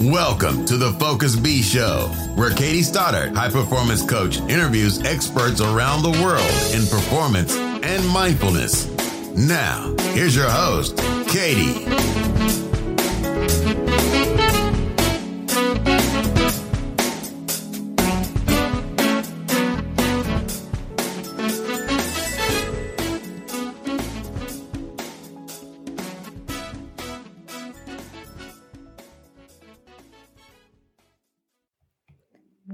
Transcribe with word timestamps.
Welcome 0.00 0.64
to 0.64 0.78
the 0.78 0.92
Focus 0.92 1.36
Bee 1.36 1.60
Show, 1.60 2.06
where 2.34 2.48
Katie 2.54 2.82
Stoddart, 2.82 3.34
high 3.34 3.50
performance 3.50 4.02
coach, 4.02 4.38
interviews 4.48 5.02
experts 5.02 5.60
around 5.60 6.02
the 6.02 6.22
world 6.24 6.40
in 6.72 6.86
performance 6.86 7.54
and 7.54 8.08
mindfulness. 8.08 8.88
Now, 9.36 9.94
here's 10.14 10.34
your 10.34 10.48
host, 10.48 10.96
Katie. 11.28 11.84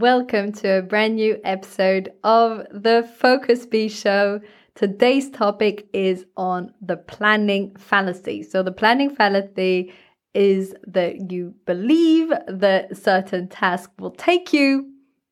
Welcome 0.07 0.53
to 0.53 0.79
a 0.79 0.83
brand 0.83 1.17
new 1.17 1.41
episode 1.43 2.13
of 2.23 2.65
the 2.71 3.11
Focus 3.19 3.67
Bee 3.67 3.89
Show. 3.89 4.41
Today's 4.77 5.31
topic 5.31 5.89
is 5.93 6.25
on 6.37 6.73
the 6.81 6.97
planning 6.97 7.75
fallacy. 7.75 8.45
So, 8.45 8.63
the 8.63 8.71
planning 8.71 9.11
fallacy 9.11 9.93
is 10.33 10.77
that 10.87 11.33
you 11.33 11.57
believe 11.65 12.33
that 12.47 12.97
certain 12.97 13.49
task 13.49 13.91
will 13.99 14.13
take 14.13 14.53
you 14.53 14.89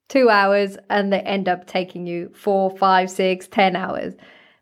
two 0.08 0.28
hours 0.28 0.76
and 0.90 1.12
they 1.12 1.20
end 1.20 1.48
up 1.48 1.68
taking 1.68 2.04
you 2.08 2.32
four, 2.34 2.68
five, 2.76 3.08
six, 3.10 3.46
ten 3.46 3.76
hours. 3.76 4.14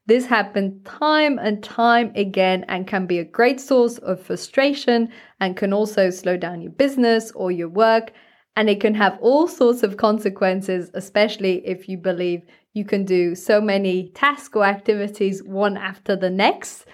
This 0.05 0.27
happens 0.27 0.75
time 0.85 1.39
and 1.39 1.65
time 1.65 2.13
again 2.15 2.67
and 2.69 2.87
can 2.87 3.07
be 3.07 3.19
a 3.19 3.25
great 3.25 3.63
source 3.63 3.97
of 3.97 4.21
frustration 4.21 5.09
and 5.41 5.57
can 5.57 5.73
also 5.73 6.11
slow 6.11 6.37
down 6.37 6.61
your 6.61 6.73
business 6.73 7.31
or 7.31 7.51
your 7.51 7.71
work 7.71 8.13
and 8.57 8.69
it 8.69 8.81
can 8.81 8.95
have 8.95 9.19
all 9.21 9.49
sorts 9.49 9.83
of 9.83 9.97
consequences, 9.97 10.91
especially 10.95 11.67
if 11.67 11.89
you 11.89 11.97
believe 11.97 12.43
you 12.75 12.85
can 12.85 13.05
do 13.05 13.35
so 13.35 13.61
many 13.61 14.11
tasks 14.11 14.55
or 14.55 14.65
activities 14.65 15.43
one 15.43 15.77
after 15.77 16.17
the 16.17 16.31
next. 16.31 16.87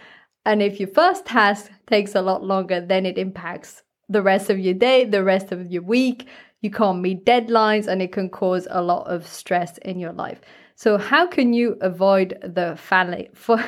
And 0.44 0.62
if 0.62 0.78
your 0.80 0.88
first 0.88 1.26
task 1.26 1.70
takes 1.86 2.14
a 2.14 2.22
lot 2.22 2.44
longer, 2.44 2.80
then 2.80 3.06
it 3.06 3.18
impacts 3.18 3.82
the 4.08 4.22
rest 4.22 4.50
of 4.50 4.58
your 4.58 4.74
day, 4.74 5.04
the 5.04 5.24
rest 5.24 5.52
of 5.52 5.70
your 5.70 5.82
week. 5.82 6.28
You 6.60 6.70
can't 6.70 7.00
meet 7.00 7.24
deadlines, 7.24 7.86
and 7.86 8.02
it 8.02 8.12
can 8.12 8.28
cause 8.28 8.66
a 8.70 8.82
lot 8.82 9.06
of 9.06 9.26
stress 9.26 9.78
in 9.78 9.98
your 9.98 10.12
life. 10.12 10.40
So, 10.74 10.98
how 10.98 11.26
can 11.26 11.52
you 11.52 11.76
avoid 11.80 12.38
the 12.42 12.76
fallacy? 12.76 13.30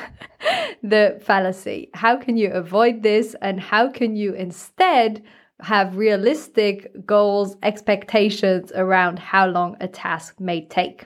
The 0.83 1.21
fallacy, 1.21 1.91
how 1.93 2.17
can 2.17 2.37
you 2.37 2.49
avoid 2.51 3.03
this, 3.03 3.35
and 3.41 3.59
how 3.59 3.89
can 3.89 4.15
you 4.15 4.33
instead 4.33 5.21
have 5.61 5.97
realistic 5.97 7.05
goals, 7.05 7.55
expectations 7.63 8.71
around 8.73 9.19
how 9.19 9.47
long 9.47 9.77
a 9.79 9.87
task 9.87 10.39
may 10.39 10.65
take. 10.65 11.05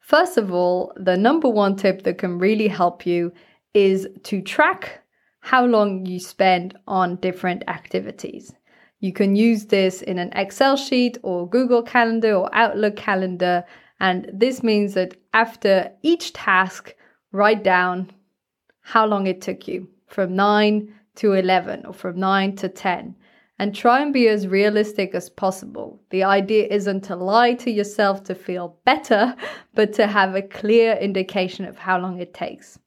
First 0.00 0.38
of 0.38 0.52
all, 0.52 0.92
the 0.96 1.16
number 1.16 1.48
one 1.48 1.76
tip 1.76 2.02
that 2.02 2.18
can 2.18 2.38
really 2.38 2.68
help 2.68 3.06
you 3.06 3.32
is 3.74 4.06
to 4.24 4.40
track 4.40 5.02
how 5.40 5.64
long 5.66 6.06
you 6.06 6.18
spend 6.18 6.78
on 6.86 7.16
different 7.16 7.64
activities. 7.68 8.52
You 9.00 9.12
can 9.12 9.36
use 9.36 9.66
this 9.66 10.02
in 10.02 10.18
an 10.18 10.32
Excel 10.34 10.76
sheet 10.76 11.18
or 11.22 11.48
Google 11.48 11.82
Calendar 11.82 12.34
or 12.34 12.54
Outlook 12.54 12.96
Calendar. 12.96 13.64
And 14.00 14.30
this 14.32 14.62
means 14.62 14.94
that 14.94 15.16
after 15.34 15.90
each 16.02 16.32
task, 16.32 16.94
write 17.32 17.62
down 17.62 18.10
how 18.80 19.06
long 19.06 19.26
it 19.26 19.42
took 19.42 19.68
you 19.68 19.88
from 20.06 20.34
9 20.34 20.94
to 21.16 21.32
11 21.32 21.86
or 21.86 21.92
from 21.92 22.18
9 22.18 22.56
to 22.56 22.68
10 22.68 23.14
and 23.58 23.74
try 23.74 24.02
and 24.02 24.12
be 24.12 24.28
as 24.28 24.46
realistic 24.46 25.14
as 25.14 25.30
possible. 25.30 26.00
The 26.10 26.24
idea 26.24 26.66
isn't 26.70 27.04
to 27.04 27.16
lie 27.16 27.54
to 27.54 27.70
yourself 27.70 28.22
to 28.24 28.34
feel 28.34 28.76
better, 28.84 29.34
but 29.74 29.92
to 29.94 30.06
have 30.06 30.34
a 30.34 30.42
clear 30.42 30.94
indication 30.94 31.64
of 31.64 31.78
how 31.78 31.98
long 31.98 32.20
it 32.20 32.34
takes. 32.34 32.78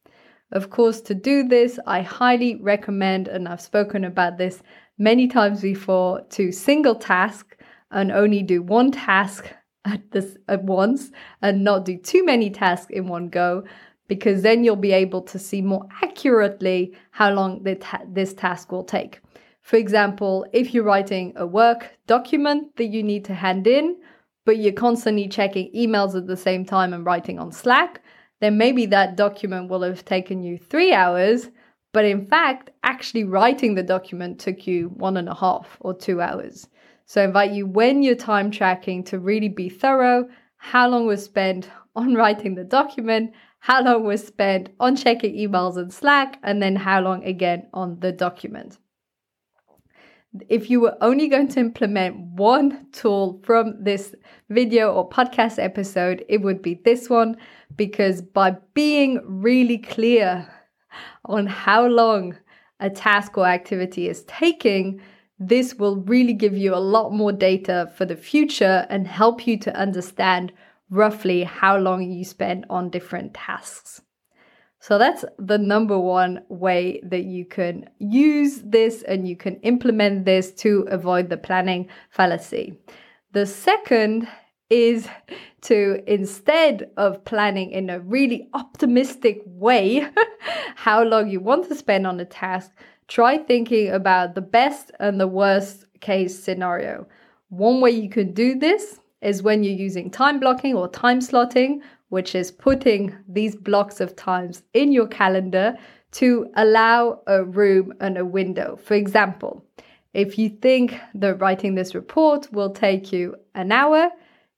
Of 0.52 0.70
course, 0.70 1.02
to 1.02 1.14
do 1.14 1.48
this, 1.48 1.80
I 1.86 2.02
highly 2.02 2.56
recommend, 2.56 3.28
and 3.28 3.48
I've 3.48 3.62
spoken 3.62 4.04
about 4.04 4.38
this 4.38 4.64
many 4.98 5.28
times 5.28 5.62
before, 5.62 6.22
to 6.32 6.52
single 6.52 6.96
task 6.96 7.56
and 7.92 8.12
only 8.12 8.44
do 8.44 8.62
one 8.62 8.92
task 8.92 9.54
at 9.86 10.12
this 10.12 10.38
at 10.48 10.64
once 10.64 11.12
and 11.42 11.64
not 11.64 11.86
do 11.86 11.98
too 11.98 12.26
many 12.26 12.50
tasks 12.50 12.92
in 12.92 13.08
one 13.08 13.30
go 13.30 13.64
because 14.10 14.42
then 14.42 14.66
you'll 14.66 14.76
be 14.76 14.92
able 14.92 15.22
to 15.22 15.40
see 15.40 15.62
more 15.62 15.88
accurately 16.02 16.94
how 17.12 17.32
long 17.32 17.64
this 18.10 18.34
task 18.34 18.74
will 18.74 18.84
take. 18.84 19.22
For 19.62 19.78
example, 19.78 20.46
if 20.52 20.74
you're 20.74 20.84
writing 20.84 21.32
a 21.38 21.46
work 21.46 21.96
document 22.08 22.76
that 22.76 22.88
you 22.88 23.04
need 23.04 23.24
to 23.26 23.34
hand 23.34 23.68
in, 23.68 23.98
but 24.46 24.58
you're 24.58 24.74
constantly 24.74 25.28
checking 25.28 25.72
emails 25.74 26.16
at 26.16 26.26
the 26.26 26.36
same 26.36 26.66
time 26.66 26.92
and 26.92 27.06
writing 27.06 27.40
on 27.40 27.52
Slack, 27.52 28.02
then 28.42 28.58
maybe 28.58 28.88
that 28.88 29.16
document 29.16 29.70
will 29.70 29.84
have 29.84 30.04
taken 30.04 30.42
you 30.42 30.58
three 30.58 30.92
hours, 30.92 31.50
but 31.94 32.04
in 32.04 32.26
fact, 32.26 32.72
actually 32.84 33.26
writing 33.26 33.76
the 33.76 33.84
document 33.84 34.40
took 34.40 34.66
you 34.66 34.90
one 34.90 35.18
and 35.18 35.30
a 35.30 35.36
half 35.36 35.78
or 35.82 35.94
two 35.94 36.20
hours. 36.20 36.68
So 37.06 37.22
I 37.22 37.26
invite 37.26 37.52
you 37.52 37.68
when 37.68 38.02
you're 38.02 38.16
time 38.16 38.50
tracking 38.50 39.04
to 39.06 39.20
really 39.20 39.50
be 39.50 39.70
thorough. 39.70 40.28
How 40.58 40.88
long 40.90 41.06
was 41.06 41.24
spent 41.24 41.70
on 42.00 42.16
writing 42.16 42.56
the 42.56 42.64
document? 42.64 43.32
how 43.60 43.84
long 43.84 44.04
was 44.04 44.26
spent 44.26 44.70
on 44.80 44.96
checking 44.96 45.36
emails 45.36 45.78
and 45.78 45.94
Slack, 45.94 46.40
and 46.44 46.62
then 46.62 46.76
how 46.76 47.02
long 47.02 47.24
again 47.24 47.68
on 47.74 48.00
the 48.00 48.12
document. 48.12 48.78
If 50.48 50.70
you 50.70 50.80
were 50.80 50.96
only 51.02 51.28
going 51.28 51.48
to 51.50 51.60
implement 51.60 52.16
one 52.18 52.88
tool 52.92 53.42
from 53.44 53.84
this 53.84 54.14
video 54.50 54.94
or 54.94 55.10
podcast 55.10 55.62
episode, 55.62 56.24
it 56.30 56.42
would 56.42 56.62
be 56.62 56.76
this 56.86 57.10
one 57.10 57.36
because 57.76 58.22
by 58.22 58.56
being 58.74 59.22
really 59.26 59.80
clear 59.80 60.48
on 61.26 61.48
how 61.48 61.88
long 61.88 62.38
a 62.80 62.90
task 62.90 63.38
or 63.38 63.48
activity 63.48 64.08
is 64.08 64.24
taking, 64.26 65.02
this 65.40 65.76
will 65.76 65.98
really 65.98 66.34
give 66.34 66.56
you 66.56 66.76
a 66.76 66.78
lot 66.78 67.12
more 67.12 67.32
data 67.32 67.92
for 67.96 68.06
the 68.06 68.16
future 68.16 68.86
and 68.90 69.08
help 69.08 69.48
you 69.48 69.58
to 69.58 69.76
understand 69.76 70.54
roughly 70.90 71.44
how 71.44 71.78
long 71.78 72.12
you 72.12 72.24
spend 72.24 72.66
on 72.70 72.90
different 72.90 73.34
tasks. 73.34 74.02
So 74.82 74.98
that's 74.98 75.26
the 75.38 75.58
number 75.58 76.00
one 76.00 76.42
way 76.48 77.02
that 77.04 77.26
you 77.26 77.46
can 77.46 77.90
use 78.00 78.62
this 78.62 79.04
and 79.04 79.28
you 79.28 79.36
can 79.36 79.58
implement 79.58 80.26
this 80.26 80.54
to 80.54 80.88
avoid 80.90 81.30
the 81.30 81.38
planning 81.38 81.90
fallacy. 82.12 82.80
The 83.34 83.46
second 83.46 84.28
is 84.70 85.08
to 85.62 86.02
instead 86.08 86.92
of 86.96 87.26
planning 87.26 87.72
in 87.72 87.90
a 87.90 88.00
really 88.00 88.50
optimistic 88.54 89.42
way 89.46 90.08
how 90.76 91.04
long 91.04 91.30
you 91.30 91.42
want 91.42 91.68
to 91.68 91.76
spend 91.76 92.08
on 92.08 92.20
a 92.20 92.26
task, 92.26 92.72
try 93.08 93.38
thinking 93.38 93.90
about 93.90 94.36
the 94.36 94.42
best 94.42 94.92
and 95.00 95.20
the 95.20 95.28
worst 95.28 95.86
case 96.00 96.42
scenario. 96.42 97.06
One 97.50 97.82
way 97.82 97.92
you 97.92 98.10
can 98.10 98.34
do 98.34 98.58
this 98.58 99.00
is 99.22 99.44
when 99.44 99.64
you're 99.64 99.74
using 99.74 100.10
time 100.10 100.40
blocking 100.40 100.76
or 100.76 100.88
time 100.88 101.20
slotting, 101.20 101.82
which 102.10 102.36
is 102.36 102.52
putting 102.52 103.16
these 103.28 103.56
blocks 103.56 104.00
of 104.00 104.16
times 104.16 104.64
in 104.74 104.92
your 104.92 105.08
calendar 105.08 105.78
to 106.12 106.50
allow 106.56 107.22
a 107.28 107.44
room 107.44 107.94
and 108.00 108.18
a 108.18 108.26
window. 108.26 108.78
For 108.84 108.96
example, 108.96 109.64
if 110.14 110.40
you 110.40 110.50
think 110.50 111.00
that 111.14 111.40
writing 111.40 111.76
this 111.76 111.94
report 111.94 112.52
will 112.52 112.72
take 112.72 113.12
you 113.12 113.36
an 113.54 113.72
hour, 113.72 114.10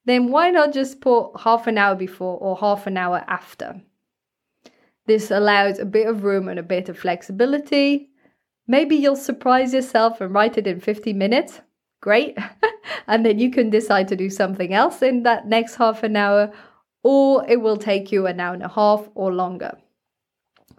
then 0.06 0.32
why 0.32 0.50
not 0.50 0.74
just 0.74 1.02
put 1.02 1.32
half 1.42 1.68
an 1.68 1.78
hour 1.78 1.96
before 1.96 2.38
or 2.38 2.58
half 2.58 2.88
an 2.88 2.98
hour 2.98 3.24
after? 3.28 3.82
This 5.08 5.30
allows 5.30 5.80
a 5.80 5.86
bit 5.86 6.08
of 6.08 6.24
room 6.24 6.48
and 6.48 6.60
a 6.60 6.64
bit 6.64 6.88
of 6.88 6.98
flexibility. 6.98 8.10
Maybe 8.68 8.96
you'll 8.96 9.16
surprise 9.18 9.74
yourself 9.74 10.22
and 10.22 10.34
write 10.34 10.58
it 10.58 10.68
in 10.68 10.80
50 10.80 11.12
minutes 11.14 11.60
great. 12.02 12.38
and 13.08 13.26
then 13.26 13.40
you 13.40 13.50
can 13.50 13.70
decide 13.70 14.08
to 14.10 14.16
do 14.16 14.30
something 14.30 14.74
else 14.74 15.02
in 15.02 15.24
that 15.24 15.48
next 15.48 15.76
half 15.76 16.04
an 16.04 16.16
hour, 16.16 16.52
or 17.04 17.46
it 17.48 17.62
will 17.62 17.78
take 17.78 18.12
you 18.12 18.28
an 18.28 18.40
hour 18.40 18.54
and 18.54 18.64
a 18.64 18.68
half 18.68 19.08
or 19.16 19.34
longer. 19.34 19.78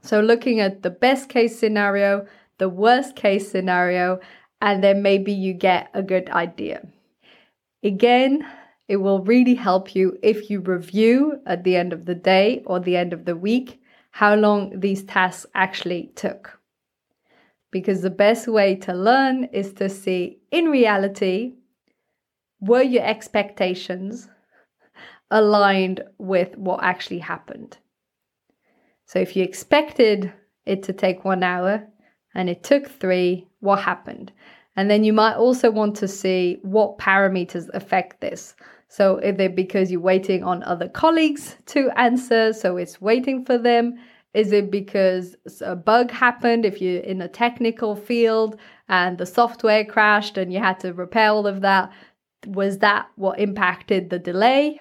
So, 0.02 0.20
looking 0.20 0.60
at 0.60 0.82
the 0.82 0.90
best 0.90 1.28
case 1.28 1.58
scenario, 1.58 2.26
the 2.58 2.69
worst 2.69 3.16
case 3.16 3.50
scenario, 3.50 4.20
and 4.60 4.82
then 4.82 5.02
maybe 5.02 5.32
you 5.32 5.54
get 5.54 5.90
a 5.94 6.02
good 6.02 6.28
idea. 6.30 6.86
Again, 7.82 8.46
it 8.88 8.96
will 8.96 9.20
really 9.20 9.54
help 9.54 9.94
you 9.94 10.19
if 10.22 10.50
you 10.50 10.60
review 10.60 11.40
at 11.46 11.64
the 11.64 11.76
end 11.76 11.92
of 11.92 12.04
the 12.04 12.14
day 12.14 12.62
or 12.66 12.78
the 12.78 12.96
end 12.96 13.12
of 13.12 13.24
the 13.24 13.36
week 13.36 13.80
how 14.12 14.34
long 14.34 14.78
these 14.78 15.02
tasks 15.04 15.46
actually 15.54 16.12
took 16.14 16.58
because 17.72 18.02
the 18.02 18.10
best 18.10 18.46
way 18.46 18.76
to 18.76 18.92
learn 18.92 19.44
is 19.44 19.72
to 19.72 19.88
see 19.88 20.38
in 20.52 20.66
reality 20.66 21.54
were 22.60 22.82
your 22.82 23.02
expectations 23.02 24.28
aligned 25.32 26.04
with 26.19 26.56
what 26.56 26.84
actually 26.84 27.19
happened. 27.19 27.78
So 29.06 29.19
if 29.19 29.34
you 29.34 29.42
expected 29.42 30.32
it 30.64 30.84
to 30.84 30.92
take 30.92 31.24
one 31.24 31.42
hour 31.42 31.84
and 32.34 32.48
it 32.48 32.62
took 32.62 32.86
three, 32.86 33.48
what 33.60 33.80
happened? 33.80 34.30
And 34.76 34.90
then 34.90 35.04
you 35.04 35.12
might 35.12 35.34
also 35.34 35.70
want 35.70 35.96
to 35.96 36.08
see 36.08 36.58
what 36.62 36.98
parameters 36.98 37.69
affect 37.74 38.20
this. 38.20 38.54
So, 38.88 39.16
is 39.19 39.38
it 39.38 39.56
because 39.56 39.90
you're 39.90 40.00
waiting 40.00 40.42
on 40.44 40.62
other 40.64 40.88
colleagues 40.88 41.56
to 41.66 41.90
answer? 41.96 42.52
So, 42.52 42.76
it's 42.76 43.00
waiting 43.00 43.44
for 43.44 43.58
them. 43.58 43.94
Is 44.34 44.52
it 44.52 44.70
because 44.70 45.37
a 45.61 45.76
bug 45.76 46.11
happened 46.11 46.64
if 46.64 46.81
you're 46.81 47.02
in 47.02 47.20
a 47.20 47.29
technical 47.29 47.94
field 47.94 48.56
and 48.88 49.19
the 49.19 49.26
software 49.26 49.84
crashed 49.84 50.38
and 50.38 50.52
you 50.52 50.58
had 50.58 50.81
to 50.81 50.94
repair 50.94 51.31
all 51.31 51.46
of 51.46 51.61
that? 51.61 51.93
Was 52.46 52.79
that 52.79 53.08
what 53.17 53.38
impacted 53.38 54.08
the 54.11 54.19
delay? 54.19 54.81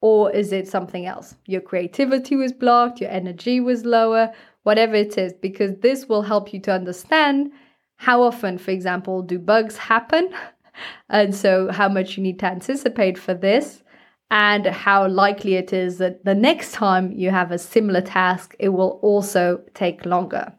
Or 0.00 0.30
is 0.30 0.52
it 0.52 0.68
something 0.68 1.06
else? 1.06 1.34
Your 1.46 1.60
creativity 1.60 2.36
was 2.36 2.52
blocked, 2.52 3.00
your 3.00 3.10
energy 3.10 3.58
was 3.58 3.84
lower, 3.84 4.32
whatever 4.62 4.94
it 4.94 5.18
is, 5.18 5.32
because 5.32 5.74
this 5.80 6.06
will 6.06 6.22
help 6.22 6.52
you 6.52 6.60
to 6.60 6.72
understand 6.72 7.50
how 7.96 8.22
often, 8.22 8.58
for 8.58 8.70
example, 8.70 9.22
do 9.22 9.38
bugs 9.38 9.76
happen 9.76 10.30
and 11.08 11.34
so 11.34 11.72
how 11.72 11.88
much 11.88 12.16
you 12.16 12.22
need 12.22 12.38
to 12.38 12.46
anticipate 12.46 13.18
for 13.18 13.34
this 13.34 13.82
and 14.30 14.66
how 14.66 15.08
likely 15.08 15.54
it 15.54 15.72
is 15.72 15.98
that 15.98 16.24
the 16.24 16.34
next 16.34 16.72
time 16.72 17.12
you 17.12 17.30
have 17.30 17.50
a 17.50 17.58
similar 17.58 18.00
task, 18.00 18.54
it 18.58 18.68
will 18.68 18.98
also 19.02 19.62
take 19.74 20.04
longer. 20.04 20.52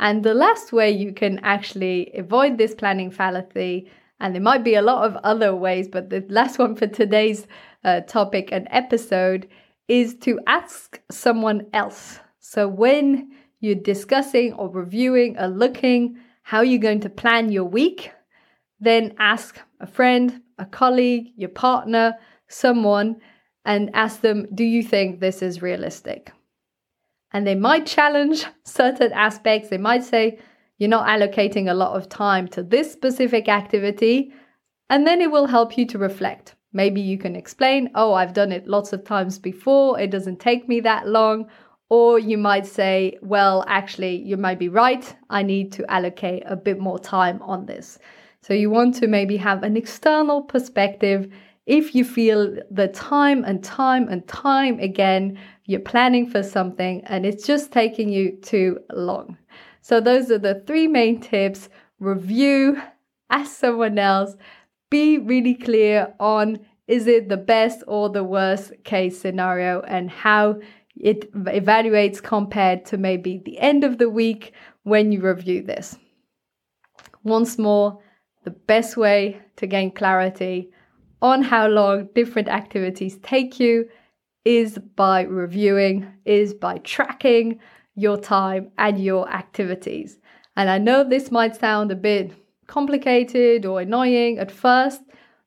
And 0.00 0.24
the 0.24 0.34
last 0.34 0.72
way 0.72 0.90
you 0.90 1.12
can 1.12 1.38
actually 1.44 2.12
avoid 2.14 2.58
this 2.58 2.74
planning 2.74 3.12
fallacy, 3.12 3.88
and 4.18 4.34
there 4.34 4.42
might 4.42 4.64
be 4.64 4.74
a 4.74 4.82
lot 4.82 5.04
of 5.04 5.16
other 5.22 5.54
ways, 5.54 5.86
but 5.86 6.10
the 6.10 6.24
last 6.28 6.58
one 6.58 6.74
for 6.74 6.88
today's 6.88 7.46
uh, 7.84 8.00
topic 8.00 8.48
and 8.50 8.66
episode 8.70 9.48
is 9.86 10.16
to 10.16 10.40
ask 10.46 11.00
someone 11.10 11.66
else. 11.72 12.18
So 12.40 12.66
when 12.66 13.30
you're 13.60 13.76
discussing 13.76 14.54
or 14.54 14.68
reviewing 14.68 15.38
or 15.38 15.46
looking 15.46 16.18
how 16.42 16.62
you're 16.62 16.80
going 16.80 17.00
to 17.00 17.08
plan 17.08 17.52
your 17.52 17.64
week, 17.64 18.10
then 18.80 19.14
ask 19.18 19.60
a 19.78 19.86
friend, 19.86 20.40
a 20.62 20.66
colleague, 20.66 21.32
your 21.36 21.50
partner, 21.50 22.14
someone, 22.48 23.16
and 23.64 23.90
ask 23.94 24.20
them, 24.20 24.46
Do 24.54 24.64
you 24.64 24.82
think 24.82 25.20
this 25.20 25.42
is 25.42 25.60
realistic? 25.60 26.32
And 27.32 27.46
they 27.46 27.54
might 27.54 27.86
challenge 27.86 28.44
certain 28.64 29.12
aspects. 29.12 29.68
They 29.68 29.78
might 29.78 30.04
say, 30.04 30.38
You're 30.78 30.88
not 30.88 31.08
allocating 31.08 31.70
a 31.70 31.74
lot 31.74 31.96
of 31.96 32.08
time 32.08 32.48
to 32.48 32.62
this 32.62 32.92
specific 32.92 33.48
activity. 33.48 34.32
And 34.88 35.06
then 35.06 35.20
it 35.20 35.30
will 35.30 35.46
help 35.46 35.76
you 35.76 35.86
to 35.86 35.98
reflect. 35.98 36.54
Maybe 36.72 37.00
you 37.00 37.18
can 37.18 37.36
explain, 37.36 37.90
Oh, 37.94 38.14
I've 38.14 38.34
done 38.34 38.52
it 38.52 38.66
lots 38.66 38.92
of 38.92 39.04
times 39.04 39.38
before. 39.38 39.98
It 39.98 40.10
doesn't 40.10 40.40
take 40.40 40.68
me 40.68 40.80
that 40.80 41.08
long. 41.08 41.48
Or 41.88 42.18
you 42.18 42.38
might 42.38 42.66
say, 42.66 43.18
Well, 43.20 43.64
actually, 43.66 44.16
you 44.22 44.36
might 44.36 44.58
be 44.58 44.68
right. 44.68 45.04
I 45.28 45.42
need 45.42 45.72
to 45.72 45.90
allocate 45.90 46.44
a 46.46 46.56
bit 46.56 46.78
more 46.78 46.98
time 46.98 47.42
on 47.42 47.66
this. 47.66 47.98
So 48.42 48.54
you 48.54 48.70
want 48.70 48.96
to 48.96 49.06
maybe 49.06 49.36
have 49.36 49.62
an 49.62 49.76
external 49.76 50.42
perspective 50.42 51.32
if 51.64 51.94
you 51.94 52.04
feel 52.04 52.56
the 52.70 52.88
time 52.88 53.44
and 53.44 53.62
time 53.62 54.08
and 54.08 54.26
time 54.26 54.80
again 54.80 55.38
you're 55.64 55.80
planning 55.80 56.28
for 56.28 56.42
something 56.42 57.02
and 57.04 57.24
it's 57.24 57.46
just 57.46 57.70
taking 57.70 58.08
you 58.08 58.36
too 58.42 58.80
long. 58.92 59.38
So 59.80 60.00
those 60.00 60.30
are 60.30 60.38
the 60.38 60.62
three 60.66 60.88
main 60.88 61.20
tips. 61.20 61.68
Review, 62.00 62.82
ask 63.30 63.58
someone 63.58 63.98
else, 63.98 64.34
be 64.90 65.18
really 65.18 65.54
clear 65.54 66.12
on 66.18 66.58
is 66.88 67.06
it 67.06 67.28
the 67.28 67.36
best 67.36 67.84
or 67.86 68.10
the 68.10 68.24
worst 68.24 68.72
case 68.82 69.20
scenario 69.20 69.82
and 69.82 70.10
how 70.10 70.60
it 70.96 71.32
evaluates 71.32 72.20
compared 72.20 72.84
to 72.86 72.98
maybe 72.98 73.40
the 73.44 73.58
end 73.58 73.84
of 73.84 73.98
the 73.98 74.10
week 74.10 74.52
when 74.82 75.12
you 75.12 75.20
review 75.20 75.62
this. 75.62 75.96
Once 77.22 77.56
more, 77.56 78.02
the 78.44 78.50
best 78.50 78.96
way 78.96 79.40
to 79.56 79.66
gain 79.66 79.90
clarity 79.90 80.70
on 81.20 81.42
how 81.42 81.68
long 81.68 82.08
different 82.14 82.48
activities 82.48 83.18
take 83.22 83.60
you 83.60 83.88
is 84.44 84.78
by 84.96 85.22
reviewing, 85.22 86.12
is 86.24 86.52
by 86.52 86.78
tracking 86.78 87.60
your 87.94 88.16
time 88.16 88.70
and 88.78 89.02
your 89.02 89.28
activities. 89.28 90.18
And 90.56 90.68
I 90.68 90.78
know 90.78 91.04
this 91.04 91.30
might 91.30 91.54
sound 91.56 91.92
a 91.92 91.96
bit 91.96 92.32
complicated 92.66 93.64
or 93.64 93.80
annoying 93.80 94.38
at 94.38 94.50
first, 94.50 95.02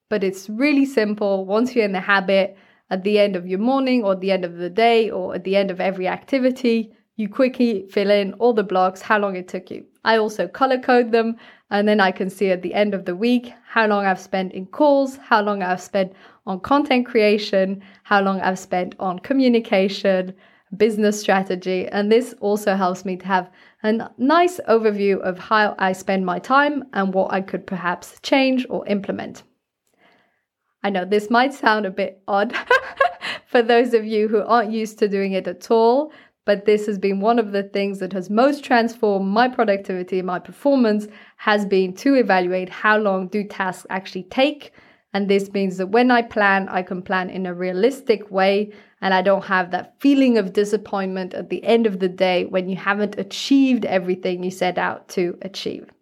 but 0.10 0.24
it's 0.24 0.50
really 0.50 0.86
simple. 0.86 1.46
Once 1.46 1.76
you're 1.76 1.86
in 1.86 1.92
the 1.92 2.00
habit, 2.00 2.58
at 2.90 3.04
the 3.04 3.20
end 3.20 3.36
of 3.36 3.48
your 3.48 3.60
morning 3.60 4.04
or 4.04 4.14
at 4.14 4.22
the 4.22 4.32
end 4.32 4.46
of 4.46 4.58
the 4.58 4.70
day 4.70 5.10
or 5.10 5.36
at 5.36 5.44
the 5.44 5.56
end 5.56 5.72
of 5.72 5.82
every 5.82 6.08
activity, 6.08 6.94
you 7.16 7.28
quickly 7.28 7.88
fill 7.90 8.12
in 8.12 8.34
all 8.34 8.54
the 8.54 8.64
blocks, 8.64 9.02
how 9.02 9.18
long 9.18 9.36
it 9.36 9.48
took 9.48 9.72
you. 9.72 9.86
I 10.06 10.18
also 10.18 10.48
color 10.48 10.78
code 10.78 11.12
them 11.12 11.36
and 11.72 11.88
then 11.88 12.00
I 12.00 12.12
can 12.12 12.30
see 12.30 12.52
at 12.52 12.62
the 12.62 12.74
end 12.74 12.94
of 12.94 13.06
the 13.06 13.16
week 13.16 13.52
how 13.68 13.88
long 13.88 14.06
I've 14.06 14.20
spent 14.20 14.54
in 14.54 14.68
calls, 14.68 15.18
how 15.18 15.42
long 15.42 15.64
I've 15.64 15.82
spent 15.82 16.14
on 16.46 16.60
content 16.60 17.06
creation, 17.08 17.82
how 18.04 18.22
long 18.22 18.40
I've 18.40 18.60
spent 18.60 18.96
on 19.00 19.20
communication, 19.20 20.34
business 20.78 21.20
strategy. 21.20 21.88
And 21.88 22.12
this 22.12 22.36
also 22.40 22.76
helps 22.76 23.04
me 23.04 23.18
to 23.18 23.26
have 23.26 23.52
a 23.84 24.10
nice 24.18 24.60
overview 24.70 25.20
of 25.22 25.40
how 25.40 25.76
I 25.80 25.94
spend 25.94 26.26
my 26.26 26.40
time 26.40 26.84
and 26.94 27.14
what 27.14 27.34
I 27.34 27.42
could 27.42 27.66
perhaps 27.66 28.20
change 28.22 28.66
or 28.70 28.88
implement. 28.88 29.44
I 30.84 30.92
know 30.92 31.04
this 31.04 31.32
might 31.32 31.54
sound 31.54 31.88
a 31.88 31.92
bit 31.92 32.22
odd 32.28 32.56
for 33.48 33.64
those 33.64 33.96
of 33.96 34.06
you 34.06 34.28
who 34.28 34.44
aren't 34.44 34.72
used 34.72 35.00
to 35.00 35.08
doing 35.08 35.34
it 35.34 35.48
at 35.48 35.72
all, 35.72 36.12
but 36.46 36.66
this 36.66 36.86
has 36.86 36.98
been 36.98 37.20
one 37.20 37.40
of 37.40 37.52
the 37.52 37.64
things 37.64 38.00
that 38.00 38.14
has 38.14 38.30
most 38.30 38.64
transformed 38.64 39.28
my 39.28 39.48
productivity 39.48 40.22
my 40.22 40.40
performance 40.40 41.08
has 41.38 41.66
been 41.66 41.94
to 41.94 42.16
evaluate 42.16 42.70
how 42.70 42.98
long 42.98 43.28
do 43.28 43.44
tasks 43.44 43.86
actually 43.90 44.24
take. 44.24 44.72
And 45.14 45.30
this 45.30 45.52
means 45.52 45.78
that 45.78 45.88
when 45.88 46.12
i 46.12 46.22
plan 46.22 46.70
i 46.70 46.82
can 46.82 47.02
plan 47.02 47.30
in 47.30 47.46
a 47.46 47.54
realistic 47.54 48.30
way. 48.32 48.72
And 49.02 49.14
i 49.14 49.22
don't 49.22 49.46
have 49.46 49.72
that 49.72 49.96
feeling 50.00 50.38
of 50.38 50.54
disappointment 50.54 51.34
at 51.34 51.50
the 51.50 51.64
end 51.64 51.86
of 51.86 52.00
the 52.00 52.10
day 52.10 52.46
when 52.46 52.70
you 52.70 52.76
haven't 52.76 53.20
achieved 53.20 53.86
everything 53.86 54.44
you 54.44 54.52
set 54.52 54.78
out 54.78 55.08
to 55.10 55.38
achieve 55.42 55.95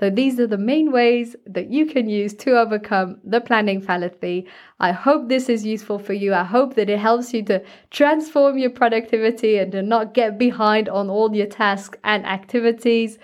so 0.00 0.10
these 0.10 0.40
are 0.40 0.48
the 0.48 0.58
main 0.58 0.90
ways 0.90 1.36
that 1.46 1.70
you 1.70 1.86
can 1.86 2.08
use 2.08 2.34
to 2.34 2.58
overcome 2.58 3.20
the 3.22 3.40
planning 3.40 3.80
fallacy. 3.80 4.48
I 4.80 4.90
hope 4.90 5.28
this 5.28 5.48
is 5.48 5.64
useful 5.64 6.00
for 6.00 6.14
you. 6.14 6.34
I 6.34 6.42
hope 6.42 6.74
that 6.74 6.90
it 6.90 6.98
helps 6.98 7.32
you 7.32 7.44
to 7.44 7.62
transform 7.90 8.58
your 8.58 8.70
productivity 8.70 9.58
and 9.58 9.70
to 9.70 9.82
not 9.82 10.12
get 10.12 10.36
behind 10.36 10.88
on 10.88 11.10
all 11.10 11.34
your 11.34 11.46
tasks 11.46 11.96
and 12.02 12.26
activities. 12.26 13.18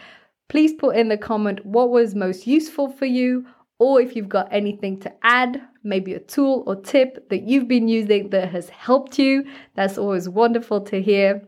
Please 0.49 0.72
put 0.72 0.94
in 0.94 1.08
the 1.08 1.19
comment 1.19 1.67
what 1.67 1.90
was 1.90 2.14
most 2.14 2.46
useful 2.46 2.89
for 2.89 3.06
you 3.06 3.46
or 3.81 4.00
if 4.00 4.15
you've 4.15 4.29
got 4.29 4.53
anything 4.53 5.00
to 5.00 5.12
add, 5.24 5.60
maybe 5.82 6.15
a 6.15 6.20
tool 6.20 6.62
or 6.67 6.77
tip 6.77 7.29
that 7.31 7.43
you've 7.43 7.67
been 7.67 7.89
using 7.89 8.31
that 8.31 8.50
has 8.50 8.69
helped 8.69 9.19
you. 9.19 9.44
That's 9.74 9.98
always 9.98 10.29
wonderful 10.29 10.82
to 10.82 11.03
hear. 11.03 11.43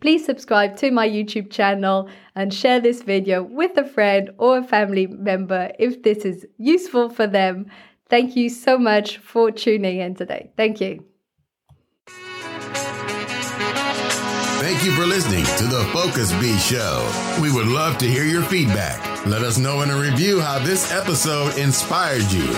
Please 0.00 0.24
subscribe 0.24 0.76
to 0.78 0.90
my 0.90 1.06
YouTube 1.08 1.50
channel 1.50 2.08
and 2.34 2.52
share 2.52 2.80
this 2.80 3.02
video 3.02 3.42
with 3.42 3.76
a 3.76 3.84
friend 3.84 4.30
or 4.38 4.58
a 4.58 4.64
family 4.64 5.06
member 5.06 5.72
if 5.78 6.02
this 6.02 6.24
is 6.24 6.46
useful 6.56 7.10
for 7.10 7.26
them. 7.26 7.66
Thank 8.08 8.34
you 8.34 8.48
so 8.48 8.78
much 8.78 9.18
for 9.18 9.50
tuning 9.50 9.98
in 9.98 10.14
today. 10.14 10.50
Thank 10.56 10.80
you. 10.80 11.04
Thank 14.60 14.84
you 14.84 14.92
for 14.92 15.06
listening 15.06 15.44
to 15.44 15.64
the 15.64 15.84
Focus 15.92 16.32
Bee 16.40 16.56
Show. 16.58 17.38
We 17.42 17.52
would 17.52 17.66
love 17.66 17.98
to 17.98 18.06
hear 18.06 18.24
your 18.24 18.42
feedback. 18.42 19.26
Let 19.26 19.42
us 19.42 19.58
know 19.58 19.82
in 19.82 19.90
a 19.90 19.98
review 19.98 20.40
how 20.40 20.58
this 20.58 20.92
episode 20.92 21.58
inspired 21.58 22.30
you. 22.32 22.48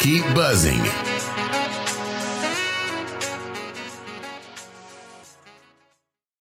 Keep 0.00 0.24
buzzing 0.34 0.80